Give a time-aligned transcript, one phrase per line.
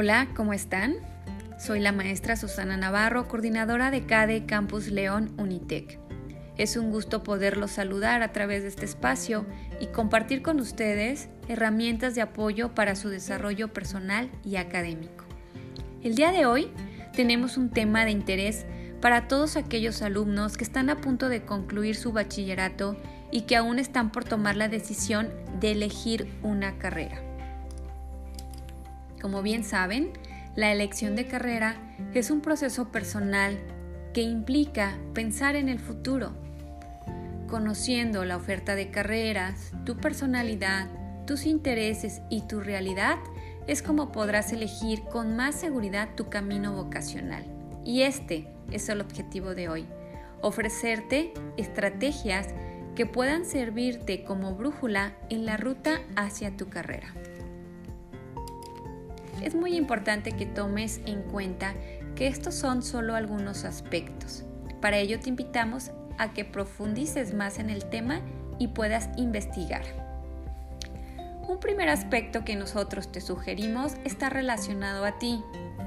[0.00, 0.94] Hola, ¿cómo están?
[1.58, 5.98] Soy la maestra Susana Navarro, coordinadora de CADE Campus León Unitec.
[6.56, 9.44] Es un gusto poderlos saludar a través de este espacio
[9.80, 15.24] y compartir con ustedes herramientas de apoyo para su desarrollo personal y académico.
[16.04, 16.70] El día de hoy
[17.12, 18.66] tenemos un tema de interés
[19.00, 22.96] para todos aquellos alumnos que están a punto de concluir su bachillerato
[23.32, 25.28] y que aún están por tomar la decisión
[25.58, 27.27] de elegir una carrera.
[29.20, 30.12] Como bien saben,
[30.54, 31.76] la elección de carrera
[32.14, 33.58] es un proceso personal
[34.12, 36.32] que implica pensar en el futuro.
[37.48, 40.88] Conociendo la oferta de carreras, tu personalidad,
[41.26, 43.16] tus intereses y tu realidad,
[43.66, 47.44] es como podrás elegir con más seguridad tu camino vocacional.
[47.84, 49.86] Y este es el objetivo de hoy,
[50.40, 52.48] ofrecerte estrategias
[52.94, 57.14] que puedan servirte como brújula en la ruta hacia tu carrera
[59.42, 61.74] es muy importante que tomes en cuenta
[62.14, 64.44] que estos son solo algunos aspectos.
[64.80, 68.20] Para ello te invitamos a que profundices más en el tema
[68.58, 69.82] y puedas investigar.
[71.48, 75.42] Un primer aspecto que nosotros te sugerimos está relacionado a ti,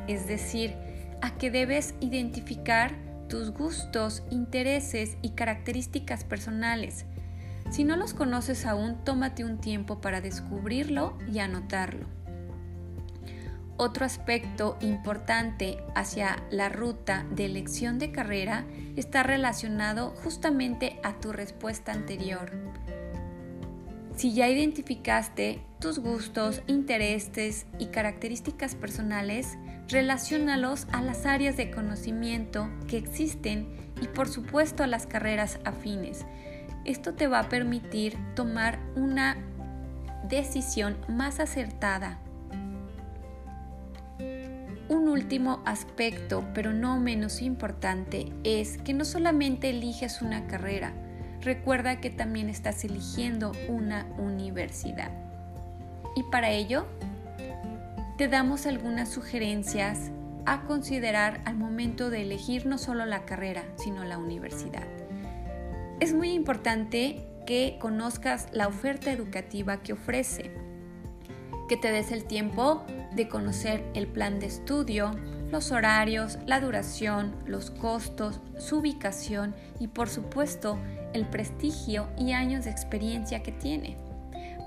[0.08, 0.76] es decir,
[1.22, 2.96] a que debes identificar
[3.30, 7.06] tus gustos, intereses y características personales.
[7.70, 12.21] Si no los conoces aún, tómate un tiempo para descubrirlo y anotarlo.
[13.78, 21.32] Otro aspecto importante hacia la ruta de elección de carrera está relacionado justamente a tu
[21.32, 22.52] respuesta anterior.
[24.16, 29.58] Si ya identificaste tus gustos, intereses y características personales,
[29.88, 33.68] relacionalos a las áreas de conocimiento que existen
[34.00, 36.26] y por supuesto a las carreras afines.
[36.86, 39.38] Esto te va a permitir tomar una
[40.30, 42.20] decisión más acertada
[45.12, 50.94] último aspecto, pero no menos importante, es que no solamente eliges una carrera,
[51.42, 55.12] recuerda que también estás eligiendo una universidad.
[56.16, 56.86] Y para ello,
[58.18, 60.12] te damos algunas sugerencias
[60.46, 64.88] a considerar al momento de elegir no solo la carrera, sino la universidad.
[66.00, 70.52] Es muy importante que conozcas la oferta educativa que ofrece
[71.72, 72.84] que te des el tiempo
[73.16, 75.12] de conocer el plan de estudio,
[75.52, 80.78] los horarios, la duración, los costos, su ubicación y por supuesto
[81.14, 83.96] el prestigio y años de experiencia que tiene,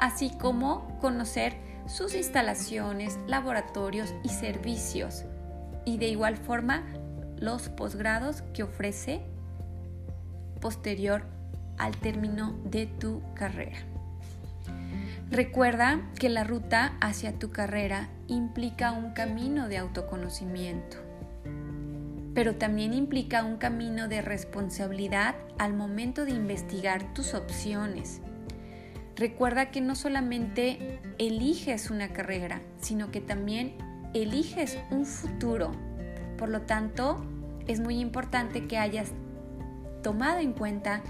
[0.00, 5.26] así como conocer sus instalaciones, laboratorios y servicios
[5.84, 6.86] y de igual forma
[7.36, 9.20] los posgrados que ofrece
[10.58, 11.26] posterior
[11.76, 13.93] al término de tu carrera.
[15.34, 20.98] Recuerda que la ruta hacia tu carrera implica un camino de autoconocimiento,
[22.34, 28.20] pero también implica un camino de responsabilidad al momento de investigar tus opciones.
[29.16, 33.74] Recuerda que no solamente eliges una carrera, sino que también
[34.14, 35.72] eliges un futuro.
[36.38, 37.26] Por lo tanto,
[37.66, 39.10] es muy importante que hayas
[40.00, 41.02] tomado en cuenta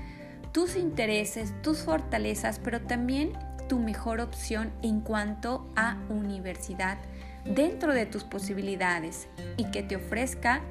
[0.51, 3.35] tus intereses, tus fortalezas, pero también
[3.69, 6.99] tu mejor opción en cuanto a universidad
[7.45, 10.63] dentro de tus posibilidades y que te ofrezca,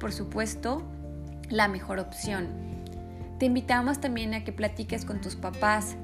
[0.00, 0.82] por supuesto,
[1.48, 2.48] la mejor opción.
[3.38, 5.96] Te invitamos también a que platiques con tus papás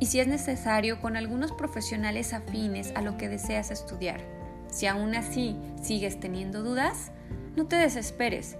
[0.00, 4.20] y si es necesario con algunos profesionales afines a lo que deseas estudiar.
[4.68, 7.10] Si aún así sigues teniendo dudas,
[7.56, 8.56] no te desesperes.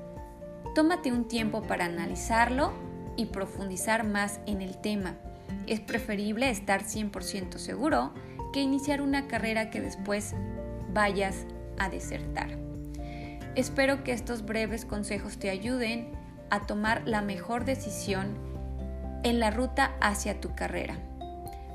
[0.75, 2.73] Tómate un tiempo para analizarlo
[3.17, 5.17] y profundizar más en el tema
[5.66, 8.12] es preferible estar 100% seguro
[8.52, 10.34] que iniciar una carrera que después
[10.93, 11.46] vayas
[11.78, 12.56] a desertar.
[13.56, 16.12] Espero que estos breves consejos te ayuden
[16.50, 18.37] a tomar la mejor decisión
[19.22, 20.99] en la ruta hacia tu carrera.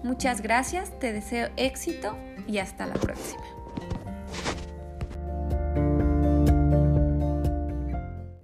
[0.04, 3.59] Muchas gracias, te deseo éxito y hasta la próxima.